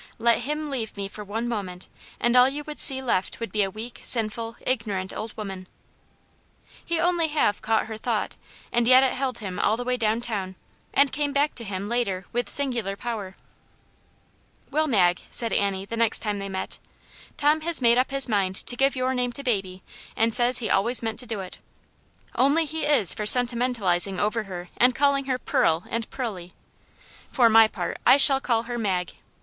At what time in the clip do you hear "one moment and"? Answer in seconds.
1.23-2.35